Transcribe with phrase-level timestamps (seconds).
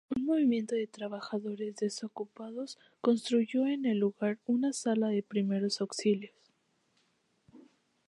[0.15, 6.33] Un movimiento de trabajadores desocupados construyó en el lugar una sala de primeros auxilios.